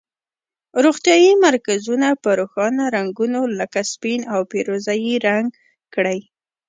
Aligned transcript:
روغتیایي 0.83 1.31
مرکزونه 1.45 2.07
په 2.23 2.29
روښانه 2.39 2.83
رنګونو 2.95 3.41
لکه 3.59 3.79
سپین 3.91 4.21
او 4.33 4.39
پیروزه 4.51 4.93
یي 5.05 5.15
رنګ 5.27 5.47
کړئ. 5.93 6.19